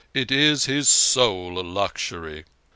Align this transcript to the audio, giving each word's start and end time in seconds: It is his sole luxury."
It 0.15 0.31
is 0.31 0.65
his 0.65 0.89
sole 0.89 1.63
luxury." 1.63 2.45